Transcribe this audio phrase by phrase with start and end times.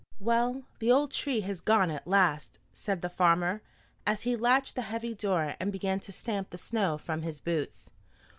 [0.19, 3.61] "Well, the old tree has gone at last," said the farmer,
[4.03, 7.91] as he latched the heavy door and began to stamp the snow from his boots.